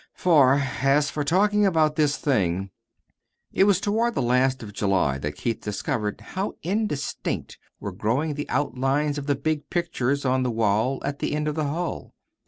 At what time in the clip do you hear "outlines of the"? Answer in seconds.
8.49-9.35